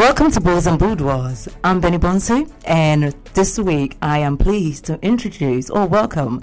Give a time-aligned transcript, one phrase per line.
[0.00, 1.46] Welcome to Balls and Boudoirs.
[1.62, 6.42] I'm Benny Bonsu, and this week I am pleased to introduce or welcome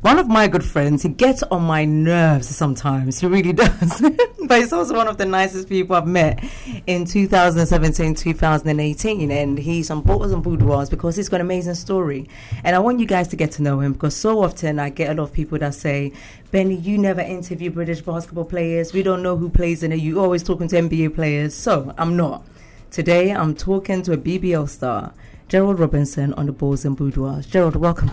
[0.00, 1.04] one of my good friends.
[1.04, 4.00] He gets on my nerves sometimes, he really does.
[4.48, 6.42] but he's also one of the nicest people I've met
[6.88, 9.30] in 2017 2018.
[9.30, 12.28] And he's on Balls and Boudoirs because he's got an amazing story.
[12.64, 15.08] And I want you guys to get to know him because so often I get
[15.10, 16.12] a lot of people that say,
[16.50, 18.92] Benny, you never interview British basketball players.
[18.92, 20.00] We don't know who plays in it.
[20.00, 21.54] You're always talking to NBA players.
[21.54, 22.44] So I'm not.
[22.92, 25.14] Today, I'm talking to a BBL star,
[25.48, 27.46] Gerald Robinson, on the Balls and Boudoirs.
[27.46, 28.10] Gerald, welcome.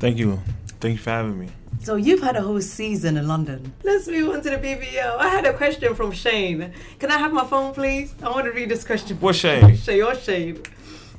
[0.00, 0.40] Thank you.
[0.80, 1.46] Thank you for having me.
[1.78, 3.72] So you've had a whole season in London.
[3.84, 5.16] Let's move on to the BBL.
[5.16, 6.72] I had a question from Shane.
[6.98, 8.12] Can I have my phone, please?
[8.20, 9.16] I want to read this question.
[9.20, 9.76] What Shane?
[9.76, 10.60] Shane or Shane?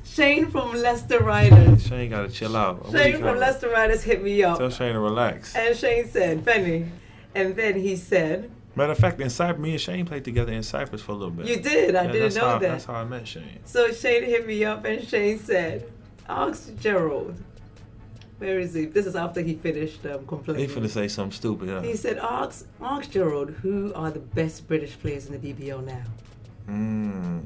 [0.04, 1.86] Shane from Leicester Riders.
[1.86, 2.90] Shane gotta chill out.
[2.92, 4.58] Shane from Leicester Riders hit me up.
[4.58, 5.56] Tell Shane to relax.
[5.56, 6.90] And Shane said, Benny.
[7.34, 10.62] And then he said, Matter of fact, in Cyprus, me and Shane played together in
[10.62, 11.46] Cyprus for a little bit.
[11.46, 11.94] You did.
[11.94, 12.68] I Yeah, didn't know how, that.
[12.70, 13.60] That's how I met Shane.
[13.64, 15.90] So Shane hit me up and Shane said,
[16.28, 17.34] Ask Gerald.
[18.38, 18.86] Where is he?
[18.86, 20.68] This is after he finished um, He complaining.
[20.68, 21.68] finna say something stupid.
[21.68, 21.80] Huh?
[21.82, 26.02] He said, ask, ask Gerald who are the best British players in the BBL now.
[26.68, 27.44] Mm.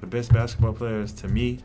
[0.00, 1.60] The best basketball players to me.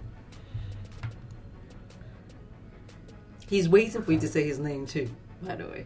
[3.50, 5.09] He's waiting for you to say his name too,
[5.41, 5.85] by the way.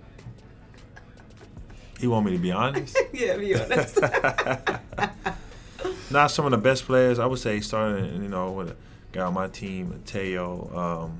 [2.02, 2.98] He want me to be honest.
[3.14, 4.02] yeah, be honest.
[6.11, 7.20] Not some of the best players.
[7.20, 8.76] I would say starting, you know, with a
[9.11, 11.11] guy on my team, Teo.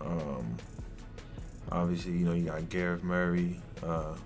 [0.00, 0.56] um,
[1.70, 4.16] obviously, you know, you got Gareth Murray, uh,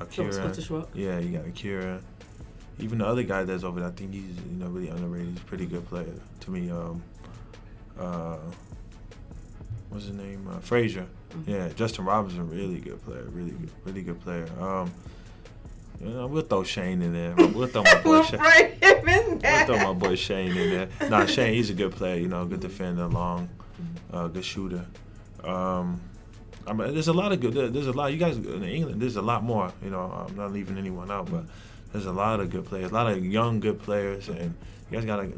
[0.00, 0.52] Akira.
[0.92, 2.00] Yeah, you got Akira.
[2.80, 5.28] Even the other guy that's over there, I think he's you know really underrated.
[5.28, 6.68] He's a pretty good player to me.
[6.68, 7.00] Um,
[7.96, 8.38] uh,
[9.96, 10.46] what's his name?
[10.48, 11.06] Uh, Frazier.
[11.30, 11.48] Mhm.
[11.48, 13.24] Yeah, Justin Robinson, really good player.
[13.32, 14.46] Really good, really good player.
[14.60, 14.90] Um,
[16.00, 17.34] you know, we'll throw Shane in there.
[17.36, 18.40] We'll throw my boy We'll Shane.
[18.40, 19.66] him in We'll there.
[19.66, 20.88] throw my boy Shane in there.
[21.10, 22.16] Nah, Shane, he's a good player.
[22.20, 23.48] You know, good defender, long,
[24.12, 24.84] uh, good shooter.
[25.42, 26.00] Um,
[26.66, 27.54] I mean, there's a lot of good.
[27.72, 28.12] There's a lot.
[28.12, 29.72] You guys in England, there's a lot more.
[29.82, 31.44] You know, I'm not leaving anyone out, but
[31.92, 34.54] there's a lot of good players, a lot of young good players, and
[34.90, 35.28] you guys got a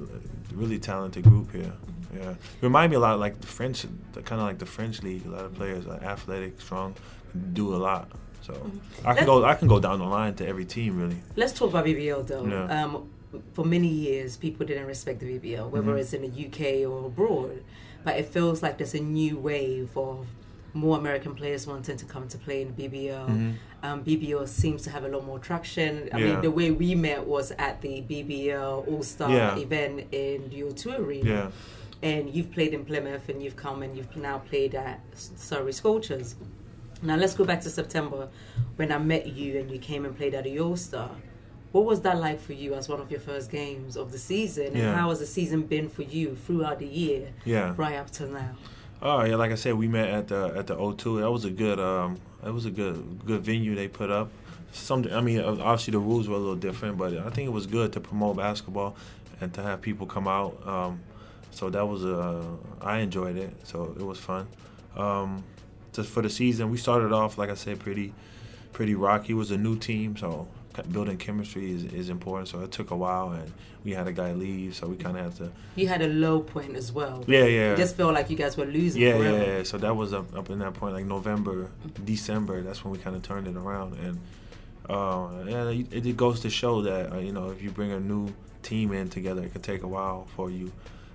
[0.52, 1.72] really talented group here.
[2.16, 5.26] Yeah, remind me a lot like the French, the, kind of like the French league.
[5.26, 6.94] A lot of players are athletic, strong,
[7.52, 8.10] do a lot.
[8.42, 8.70] So
[9.04, 9.44] I can go.
[9.44, 11.18] I can go down the line to every team really.
[11.36, 12.46] Let's talk about BBL though.
[12.46, 12.84] Yeah.
[12.84, 13.10] Um,
[13.52, 15.98] for many years, people didn't respect the BBL, whether Mhm.
[16.00, 17.62] it's in the UK or abroad.
[18.04, 20.26] But it feels like there's a new wave of
[20.74, 23.26] more American players wanting to come to play in BBL.
[23.28, 23.54] Mhm.
[23.82, 26.08] Um, BBL seems to have a lot more traction.
[26.12, 26.24] I Yeah.
[26.32, 29.56] mean, the way we met was at the BBL All Star Yeah.
[29.56, 31.28] event in the O2 Arena.
[31.30, 31.50] Yeah.
[32.02, 36.36] And you've played in Plymouth and you've come and you've now played at Surrey Scorchers.
[37.02, 38.28] Now let's go back to September
[38.76, 41.10] when I met you and you came and played at the All Star.
[41.72, 44.74] What was that like for you as one of your first games of the season?
[44.74, 47.74] And how has the season been for you throughout the year, Yeah.
[47.76, 48.56] right up to now?
[49.00, 51.20] Oh yeah, like I said, we met at the at the O2.
[51.20, 54.30] That was a good um, that was a good good venue they put up.
[54.72, 57.66] Some, I mean, obviously the rules were a little different, but I think it was
[57.66, 58.96] good to promote basketball
[59.40, 60.66] and to have people come out.
[60.66, 61.00] Um,
[61.52, 62.44] so that was uh,
[62.80, 63.54] I enjoyed it.
[63.66, 64.48] So it was fun.
[64.96, 65.44] Um,
[65.92, 68.12] just for the season, we started off like I said, pretty
[68.72, 69.32] pretty rocky.
[69.32, 70.48] It was a new team, so
[70.90, 72.48] building chemistry is, is important.
[72.48, 73.52] So it took a while, and
[73.84, 75.52] we had a guy leave, so we kind of had to.
[75.76, 77.24] You had a low point as well.
[77.26, 77.72] Yeah, yeah.
[77.72, 79.38] It just felt like you guys were losing Yeah, forever.
[79.38, 79.62] yeah, yeah.
[79.62, 81.70] So that was up, up in that point, like November,
[82.04, 82.62] December.
[82.62, 84.18] That's when we kind of turned it around, and
[84.88, 88.00] uh, yeah, it, it goes to show that uh, you know if you bring a
[88.00, 88.32] new
[88.62, 90.72] team in together, it can take a while for you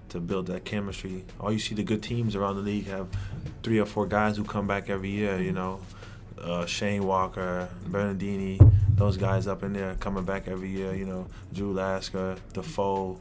[0.10, 1.26] to build that chemistry.
[1.40, 3.08] All you see the good teams around the league have
[3.64, 5.40] three or four guys who come back every year.
[5.40, 5.80] You know,
[6.42, 8.60] uh, Shane Walker, Bernardini,
[8.96, 10.94] those guys up in there coming back every year.
[10.94, 13.20] You know, Drew Lasker, Defoe.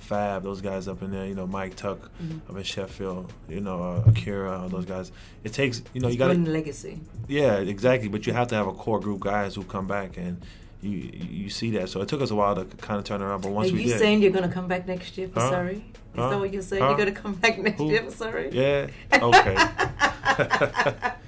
[0.00, 2.40] Fab, those guys up in there, you know, Mike Tuck Mhm.
[2.50, 5.12] up in Sheffield, you know, uh, Akira, all those guys.
[5.44, 6.98] It takes, you know, you got to, legacy.
[7.28, 8.08] yeah, exactly.
[8.08, 10.42] But you have to have a core group guys who come back and
[10.82, 11.88] you you see that.
[11.88, 13.82] So it took us a while to kind of turn around, but once Are we
[13.84, 15.50] you did, saying you're going to come back next year for Huh?
[15.50, 15.76] Surrey?
[15.76, 15.82] Is
[16.16, 16.30] Huh?
[16.30, 16.82] that what you're saying?
[16.82, 16.88] Huh?
[16.88, 17.88] You're going to come back next Who?
[17.90, 18.50] year for Surrey?
[18.52, 18.88] yeah,
[19.22, 19.54] okay.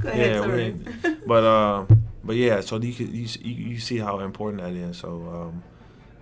[0.00, 0.70] Go ahead, Yeah, Surrey.
[0.72, 1.86] we- but uh,
[2.24, 4.96] but yeah, so you, could, you you you see how important that is.
[4.98, 5.08] So
[5.50, 5.62] um,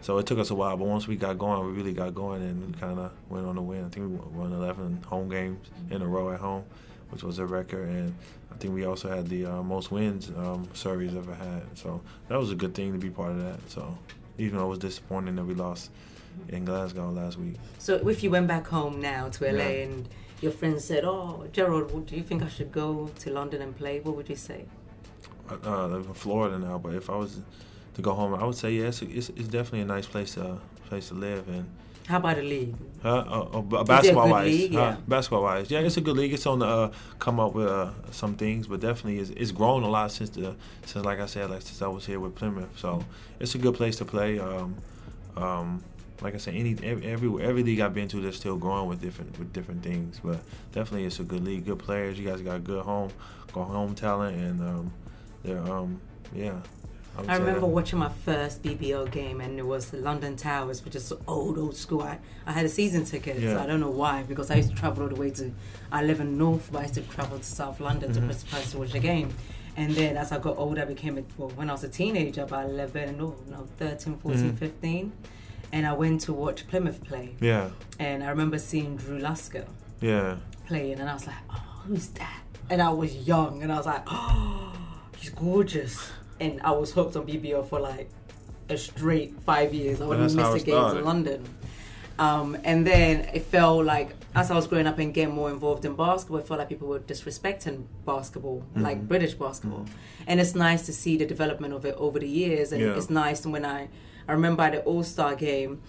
[0.01, 2.43] so it took us a while, but once we got going, we really got going,
[2.43, 3.85] and we kind of went on the win.
[3.85, 6.65] I think we won 11 home games in a row at home,
[7.11, 8.15] which was a record, and
[8.53, 11.63] I think we also had the uh, most wins um, Surrey's ever had.
[11.77, 13.69] So that was a good thing to be part of that.
[13.69, 13.99] So
[14.39, 15.91] even though it was disappointing that we lost
[16.49, 17.57] in Glasgow last week.
[17.79, 19.65] So if you went back home now to LA Yeah.
[19.85, 20.09] and
[20.41, 24.01] your friend said, "Oh, Gerald, do you think I should go to London and play?"
[24.01, 24.65] What would you say?
[25.51, 27.41] uh, I live in Florida now, but if I was
[27.95, 31.09] to go home, I would say yes, it's, it's definitely a nice place to place
[31.09, 31.69] to live and.
[32.07, 32.75] How about the league?
[33.05, 34.73] Uh, uh, uh, basketball wise, league?
[34.73, 34.79] huh?
[34.79, 34.97] Yeah.
[35.07, 36.33] basketball wise, yeah, it's a good league.
[36.33, 39.83] It's on the uh, come up with uh, some things, but definitely it's, it's grown
[39.83, 40.57] a lot since the
[40.87, 42.71] since like I said, like since I was here with Plymouth.
[42.79, 43.05] So
[43.39, 44.39] it's a good place to play.
[44.39, 44.77] Um,
[45.37, 45.85] um,
[46.21, 49.39] like I said, any every, every league I've been to, they're still growing with different
[49.39, 50.21] with different things.
[50.23, 50.41] But
[50.73, 52.19] definitely, it's a good league, good players.
[52.19, 53.11] You guys got good home,
[53.53, 54.93] go home talent, and um,
[55.45, 56.01] they're um,
[56.35, 56.59] yeah.
[57.17, 57.67] would I remember that.
[57.67, 61.77] watching my first BBL game, and it was the London Towers, which is old, old
[61.77, 62.03] school.
[62.03, 64.77] I, I had a season ticket, so I don't know why, because I used to
[64.77, 65.53] travel all the way to.
[65.93, 68.15] I live in North, but I used to travel to South London Mhm.
[68.41, 69.31] to Palace to watch the game.
[69.77, 72.43] And then as I got older, I became a, well, when I was a teenager,
[72.43, 74.59] about 11, no, no, 13, 14, Mhm.
[74.59, 75.13] 15.
[75.73, 77.35] And I went to watch Plymouth play.
[77.41, 79.65] Yeah, And I remember seeing Drew Lasker
[80.01, 80.37] yeah,
[80.67, 82.41] playing, and I was like, oh, who's that?
[82.71, 84.73] And I was young, and I was like, oh,
[85.17, 86.11] he's gorgeous.
[86.41, 88.09] And I was hooked on BBL for like
[88.69, 90.01] a straight five years.
[90.01, 91.05] I wouldn't miss a game in.
[91.05, 91.45] London.
[92.19, 95.85] Um, and then it felt like, as I was growing up and getting more involved
[95.85, 99.09] in basketball, it felt like people were disrespecting basketball, like Mhm.
[99.09, 99.87] British basketball.
[100.27, 102.73] And it's nice to see the development of it over the years.
[102.73, 102.97] And Yeah.
[102.97, 103.89] it's nice when I,
[104.29, 105.81] I remember at the All Star game,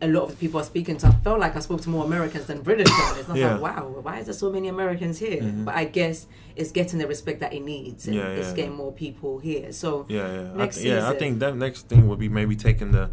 [0.00, 1.88] a lot of the people I was speaking to, I felt like I spoke to
[1.88, 3.24] more Americans than British guys.
[3.28, 3.54] I was Yeah.
[3.56, 5.40] like, wow, why is there so many Americans here?
[5.42, 5.64] Mhm.
[5.64, 8.54] But I guess it's getting the respect that it needs, and Yeah, it's yeah.
[8.54, 9.72] getting more people here.
[9.72, 10.52] So Yeah, yeah.
[10.54, 13.10] Next I th- yeah, I think that next thing would be maybe taking the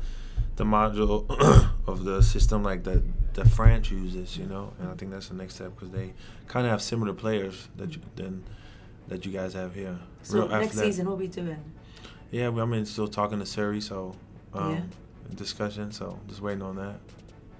[0.55, 1.25] the module
[1.87, 3.01] of the system like that
[3.33, 6.13] the France uses, you know, and I think that's the next step because they
[6.47, 8.43] kind of have similar players that you, than
[9.07, 9.97] that you guys have here.
[10.21, 11.57] So Real next season, what we doing?
[12.29, 14.15] Yeah, I mean, still talking to Surrey, so
[14.53, 14.81] um, Yeah.
[15.35, 15.91] discussion.
[15.91, 16.95] So just waiting on that.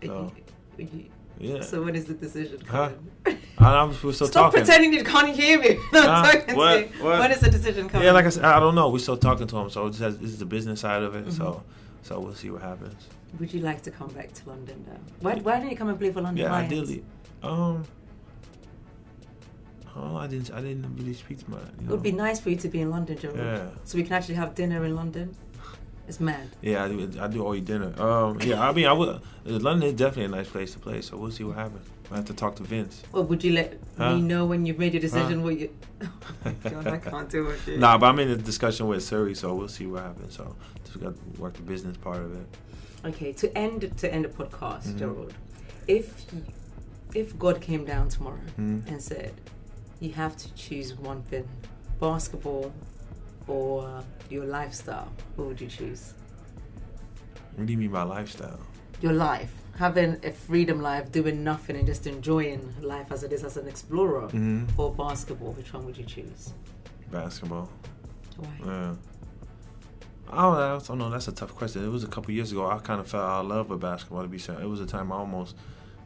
[0.05, 0.31] So
[0.77, 1.05] You- you-
[1.39, 2.91] yeah, So when is the decision Huh?
[3.23, 3.39] coming?
[3.57, 4.61] I, I'm we're still Stop talking.
[4.63, 5.79] pretending you can't hear me.
[5.93, 6.73] Talking What?
[6.73, 7.03] to you.
[7.03, 7.19] What?
[7.19, 8.05] When is the decision coming?
[8.05, 8.89] Yeah, like I said, I don't know.
[8.89, 11.25] We're still talking to him, so this, has, this is the business side of it.
[11.27, 11.33] Mhm.
[11.37, 11.63] So
[12.01, 13.07] so we'll see what happens.
[13.39, 14.99] Would you like to come back to London though?
[15.21, 16.71] Why, why didn't you come and play for London Yeah, Lions?
[16.73, 17.03] ideally.
[17.41, 17.83] Um,
[19.95, 20.51] oh, I didn't.
[20.51, 21.57] I didn't really speak to my.
[21.57, 23.39] You It would be nice for you to be in London, Gerald.
[23.39, 25.35] Yeah, So we can actually have dinner in London.
[26.07, 26.49] It's mad.
[26.61, 26.83] yeah.
[26.83, 27.09] I do.
[27.19, 27.93] I do all eat dinner.
[28.01, 28.67] Um, yeah.
[28.67, 29.21] I mean, I would.
[29.45, 31.01] London is definitely a nice place to play.
[31.01, 31.87] So we'll see what happens.
[32.11, 33.01] I have to talk to Vince.
[33.13, 34.15] Or would you let Huh?
[34.15, 35.39] me know when you've made your decision?
[35.39, 35.45] Huh?
[35.45, 35.69] What you?
[36.01, 36.09] Oh
[36.45, 37.65] my God, I can't do it.
[37.65, 37.79] dude.
[37.79, 40.35] Nah, but I'm in a discussion with Surrey, so we'll see what happens.
[40.35, 40.55] So
[40.85, 42.47] just got to work the business part of it.
[43.05, 44.99] Okay, to end to end the podcast, Mhm.
[44.99, 45.33] Gerald.
[45.87, 46.43] If you,
[47.13, 48.87] if God came down tomorrow Mhm.
[48.87, 49.33] and said
[50.01, 51.47] you have to choose one thing,
[51.99, 52.73] basketball
[53.47, 56.13] or your lifestyle, what would you choose?
[57.55, 58.59] What do you mean by lifestyle?
[59.01, 63.43] Your life, having a freedom life, doing nothing and just enjoying life as it is
[63.43, 65.51] as an explorer, hmm or basketball.
[65.53, 66.53] Which one would you choose?
[67.11, 67.69] Basketball.
[68.37, 68.49] Why?
[68.65, 68.95] Yeah.
[70.31, 71.09] I don't, I don't know.
[71.11, 71.85] That's a tough question.
[71.85, 72.65] It was a couple years ago.
[72.65, 74.23] I kind of fell out of love with basketball.
[74.23, 75.55] To be fair, it was a time I almost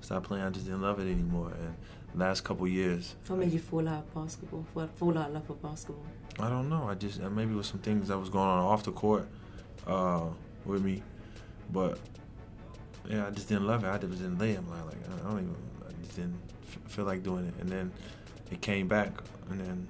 [0.01, 0.43] stopped playing.
[0.45, 1.51] I just didn't love it anymore.
[1.59, 1.75] And
[2.19, 4.65] last couple years, What made you fall out of basketball?
[4.73, 6.05] Fall fall out of love for basketball?
[6.39, 6.87] I don't know.
[6.87, 9.27] I just maybe it was some things that was going on off the court
[9.87, 10.25] uh,
[10.65, 11.01] with me,
[11.71, 11.99] but
[13.09, 13.87] yeah, I just didn't love it.
[13.87, 15.55] I just didn't lay him like, like I don't even.
[15.87, 17.53] I just didn't f- feel like doing it.
[17.59, 17.91] And then
[18.51, 19.11] it came back,
[19.49, 19.87] and then.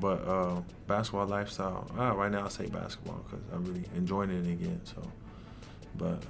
[0.00, 1.88] But uh, basketball lifestyle.
[1.96, 4.80] Uh, right now, I say basketball because I'm really enjoying it again.
[4.84, 5.02] So,
[5.96, 6.20] but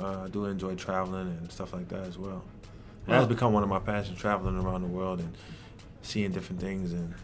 [0.00, 2.42] uh, I do enjoy traveling and stuff like that as well.
[3.06, 5.36] It has become one of my passions, traveling around the world and
[6.02, 7.14] seeing different things and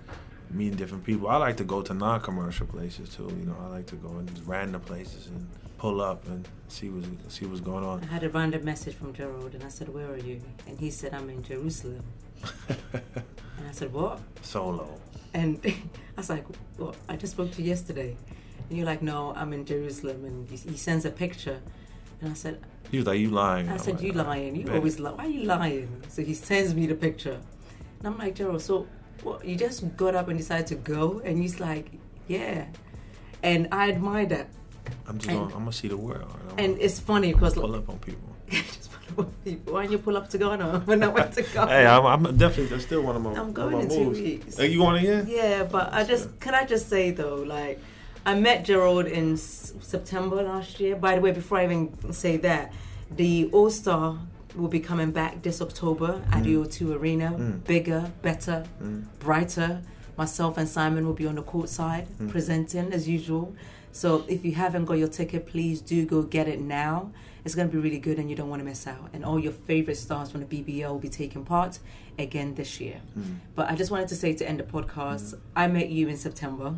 [0.50, 1.28] meeting different people.
[1.28, 3.24] I like to go to non-commercial places too.
[3.38, 5.46] You know, I like to go in just random places and
[5.78, 8.02] pull up and see what's see what's going on.
[8.04, 10.90] I had a random message from Gerald, and I said, "Where are you?" And he
[10.90, 12.04] said, "I'm in Jerusalem."
[13.58, 15.00] And I said, "What?" Solo.
[15.32, 15.74] And I
[16.16, 16.44] was like,
[16.78, 18.16] "Well, I just spoke to you yesterday."
[18.68, 21.60] And you're like, "No, I'm in Jerusalem." And he he sends a picture,
[22.20, 24.56] and I said, He was like, "You lying?" "I I'm said, like, you "Nah, lying?
[24.56, 25.10] You bet." always lie.
[25.12, 27.38] Why are you lying?" So he sends me the picture,
[27.98, 28.86] and I'm like, "Gerald, so
[29.22, 29.44] what?
[29.44, 31.90] You just got up and decided to go?" And he's like,
[32.28, 32.66] "Yeah."
[33.42, 34.48] and I admire that.
[35.06, 36.30] I'm just And- gonna, I'm gonna see the world.
[36.50, 38.28] And And gonna it's funny because pull like, up on people.
[39.18, 39.74] up people.
[39.74, 41.70] Why don't you pull up to Ghana when I went to Ghana?
[41.70, 43.32] Hey, I'm, I'm definitely that's still one of my.
[43.34, 44.20] I'm going in two moves.
[44.20, 44.56] weeks.
[44.56, 45.26] Hey, you going again?
[45.28, 47.78] Yeah, but I just can I just say though, like
[48.26, 50.96] I met Gerald in S- September last year.
[50.96, 52.72] By the way, before I even say that,
[53.10, 54.18] the All Star
[54.56, 56.64] will be coming back this October at the Mm.
[56.66, 57.30] O2 Arena.
[57.38, 57.64] Mm.
[57.64, 59.04] Bigger, better, Mm.
[59.20, 59.80] brighter.
[60.18, 63.54] Myself and Simon will be on the court side presenting as usual.
[63.92, 67.10] So if you haven't got your ticket, please do go get it now.
[67.44, 69.08] It's going to be really good and you don't want to miss out.
[69.12, 71.78] And all your favorite stars from the BBL will be taking part
[72.18, 72.96] again this year.
[73.54, 76.74] But I just wanted to say to end the podcast, I met you in September.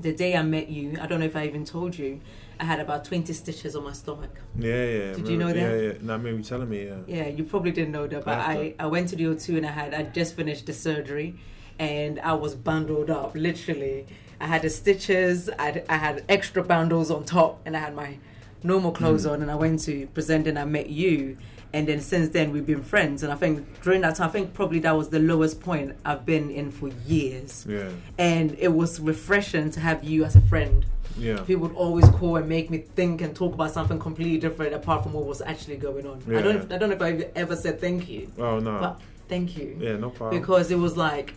[0.00, 2.20] The day I met you, I don't know if I even told you,
[2.58, 4.40] I had about 20 stitches on my stomach.
[4.58, 5.12] Yeah, yeah.
[5.12, 5.56] Did you know that?
[5.56, 5.92] Yeah, yeah.
[6.00, 6.86] No, I remember you telling me.
[6.86, 6.96] Yeah.
[7.06, 9.70] Yeah, you probably didn't know that, but I, I went to the O2 and I
[9.70, 11.36] had I just finished the surgery
[11.78, 14.06] and I was bundled up, literally.
[14.40, 18.18] I had the stitches, I I had extra bundles on top, and I had my
[18.62, 19.30] normal clothes Mm.
[19.32, 19.42] on.
[19.42, 21.36] And I went to present and I met you.
[21.72, 23.22] And then since then, we've been friends.
[23.22, 26.26] And I think during that time, I think probably that was the lowest point I've
[26.26, 27.64] been in for years.
[27.68, 27.90] Yeah.
[28.18, 30.84] and it was refreshing to have you as a friend.
[31.18, 31.44] Yeah.
[31.44, 35.02] He would always call and make me think and talk about something completely different apart
[35.02, 36.22] from what was actually going on.
[36.26, 36.38] Yeah.
[36.38, 36.72] I don't.
[36.72, 38.78] I don't know if I ever said thank you, Oh no.
[38.80, 40.40] but thank you yeah, no problem.
[40.40, 41.34] because it was like,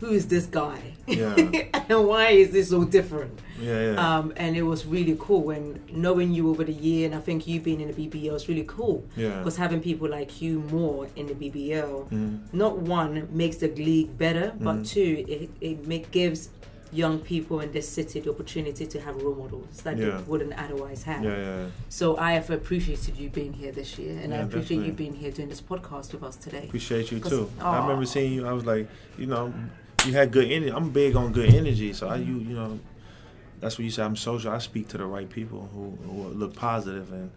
[0.00, 0.78] who is this guy?
[1.06, 1.34] Yeah.
[1.88, 3.38] and why is this so different?
[3.60, 4.16] Yeah, yeah.
[4.18, 5.50] Um, and it was really cool.
[5.50, 8.48] And knowing you over the year, and I think you being in the BBL is
[8.48, 9.38] really cool yeah.
[9.38, 12.38] because having people like you more in the BBL Mm.
[12.52, 14.88] not one makes the league better, but Mhm.
[14.88, 16.50] two, it, it make, gives
[16.90, 20.06] young people in this city the opportunity to have role models that Yeah.
[20.16, 21.22] they wouldn't otherwise have.
[21.22, 21.66] Yeah, yeah.
[21.90, 25.30] So I have appreciated you being here this year, and I appreciate you being here
[25.30, 26.64] doing this podcast with us today.
[26.64, 27.50] Appreciate you too.
[27.60, 28.46] I remember seeing you.
[28.46, 28.88] I was like,
[29.18, 29.52] you know,
[30.06, 30.72] you had good energy.
[30.72, 32.78] I'm big on good energy, so I, you, you know,
[33.60, 34.02] that's what you say.
[34.02, 34.52] I'm social.
[34.52, 37.30] I speak to the right people who, who look positive and,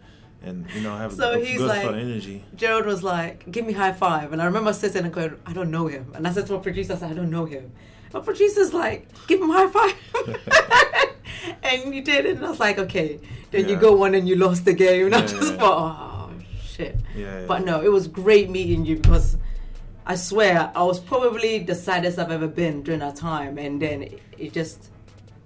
[0.44, 2.44] and you know, have So a, he's good like- for energy.
[2.56, 4.32] Gerald was like, "Give me high five.
[4.34, 6.60] and I remember sitting and going, "I don't know him," and I said to my
[6.60, 7.72] producer, "I said I don't know him."
[8.14, 9.96] My producer's like, "Give him high five.
[11.64, 13.20] and you did, and I was like, "Okay."
[13.52, 15.60] Then you go on and you lost the game, and I Yeah, just yeah.
[15.60, 17.46] thought, "Oh shit." Yeah, yeah.
[17.48, 19.38] But no, it was great meeting you because
[20.06, 24.04] I swear I was probably the saddest I've ever been during that time, and then
[24.04, 24.90] it, it just.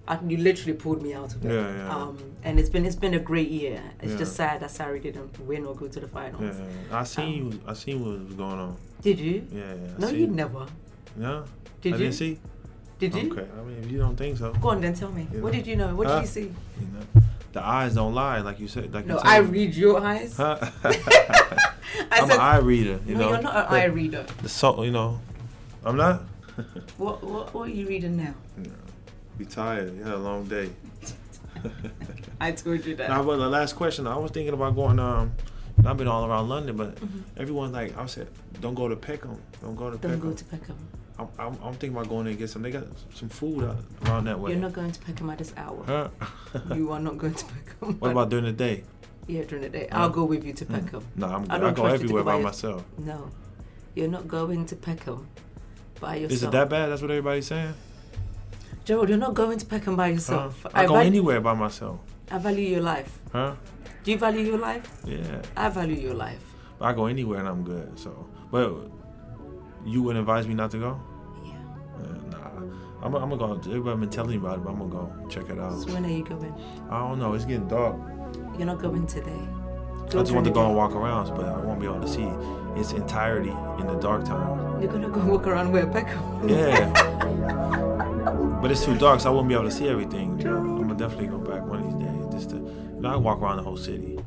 [0.08, 1.96] I, you literally pulled me out of it, Yeah, yeah.
[1.96, 3.82] Um, and it's been it's been a great year.
[4.02, 4.18] It's Yeah.
[4.20, 6.56] just sad that Surrey didn't win or go to the finals.
[6.60, 7.00] yeah.
[7.00, 7.60] I seen you.
[7.66, 8.78] I seen what was going on.
[9.02, 9.48] Did you?
[9.52, 9.64] Yeah.
[9.98, 10.66] I No, you never.
[11.16, 11.46] No,
[11.82, 12.04] Did I you?
[12.04, 12.40] didn't see.
[13.00, 13.32] Did you?
[13.32, 15.28] Okay, I mean, if you don't think so, Go on, then tell me.
[15.34, 15.60] You What know.
[15.60, 15.96] did you know?
[15.96, 16.16] What Huh?
[16.16, 16.42] did you see?
[16.80, 17.22] you know,
[17.52, 18.94] the eyes don't lie, like you said.
[18.94, 20.38] Like No, I read your eyes.
[20.38, 20.58] Huh?
[20.84, 23.00] I I'm said, an eye reader.
[23.08, 24.26] You no, know, you're not an The- eye reader.
[24.44, 25.20] The soul, you know,
[25.84, 26.24] I'm not.
[26.98, 28.34] What, what what are you reading now?
[28.58, 28.70] No.
[29.38, 29.96] Be tired.
[29.98, 30.70] You had a long day.
[32.40, 33.10] I told you that.
[33.10, 35.00] Now, but the last question, I was thinking about going.
[35.00, 35.34] Um,
[35.86, 37.22] I've been all around London, but Mhm.
[37.38, 38.28] everyone's like, I said,
[38.62, 39.42] don't go to Peckham.
[39.62, 40.30] Don't go to Don't Peckham.
[40.30, 40.76] go to Peckham.
[41.20, 42.62] I'm, I'm, I'm thinking about going there and get some.
[42.62, 44.52] They got some food out around that way.
[44.52, 45.84] You're not going to Peckham at this hour.
[45.86, 46.10] Huh?
[46.76, 47.96] you are not going to Peckham.
[48.00, 48.84] what about during the day?
[49.28, 49.88] Yeah, during the day.
[49.92, 50.00] Huh?
[50.00, 50.74] I'll go with you to Mm.
[50.84, 51.04] Peckham.
[51.16, 51.46] No, I'm.
[51.50, 52.84] I I, don't go trust you to everywhere go by by myself.
[52.98, 53.30] No,
[53.96, 55.28] you're not going to Peckham
[56.00, 56.32] by yourself.
[56.32, 56.88] Is it that bad?
[56.90, 57.74] That's what everybody's saying.
[58.86, 60.14] Gerald, you're not going to Peckham by Huh?
[60.14, 60.66] yourself.
[60.74, 62.00] I, go value, anywhere by myself.
[62.30, 63.20] I value your life.
[63.32, 63.56] Huh?
[64.04, 64.88] Do you value your life?
[65.04, 65.42] Yeah.
[65.58, 66.44] I value your life.
[66.80, 67.98] I go anywhere and I'm good.
[67.98, 68.72] So, but
[69.84, 71.02] you would advise me not to go?
[71.44, 71.54] Yeah.
[71.98, 73.06] Uh, nah.
[73.06, 73.54] I'm, I'm gonna go.
[73.72, 75.80] Everybody been telling me about it, but I'm gonna go check it out.
[75.82, 76.54] So when are you going?
[76.92, 77.34] I don't know.
[77.34, 77.96] It's getting dark.
[78.58, 79.32] You're not going today.
[79.32, 82.02] I Go just want to go the and walk around, but I won't be able
[82.02, 82.30] to see
[82.80, 83.50] its entirety
[83.80, 84.80] in the dark time.
[84.80, 86.48] You're gonna go walk around where Peckham?
[86.48, 87.62] Yeah.
[88.66, 90.40] but it's too dark, so I won't be able to see everything.
[90.40, 90.58] You know?
[90.58, 92.34] I'm gonna definitely go back one of these days.
[92.34, 94.18] Just to, you know, I walk around the whole city.